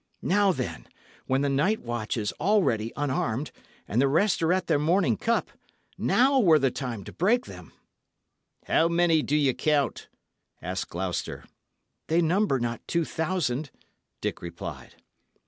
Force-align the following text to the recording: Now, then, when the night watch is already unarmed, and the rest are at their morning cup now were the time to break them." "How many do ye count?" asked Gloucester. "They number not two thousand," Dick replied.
Now, 0.23 0.51
then, 0.51 0.87
when 1.27 1.41
the 1.41 1.47
night 1.49 1.81
watch 1.81 2.17
is 2.17 2.31
already 2.39 2.91
unarmed, 2.95 3.51
and 3.87 4.01
the 4.01 4.07
rest 4.07 4.41
are 4.41 4.51
at 4.51 4.65
their 4.65 4.79
morning 4.79 5.15
cup 5.15 5.51
now 5.95 6.39
were 6.39 6.57
the 6.57 6.71
time 6.71 7.03
to 7.03 7.13
break 7.13 7.45
them." 7.45 7.71
"How 8.65 8.87
many 8.87 9.21
do 9.21 9.35
ye 9.35 9.53
count?" 9.53 10.07
asked 10.59 10.89
Gloucester. 10.89 11.45
"They 12.07 12.19
number 12.19 12.59
not 12.59 12.81
two 12.87 13.05
thousand," 13.05 13.69
Dick 14.21 14.41
replied. 14.41 14.95